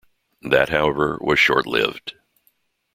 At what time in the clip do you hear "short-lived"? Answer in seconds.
1.37-2.15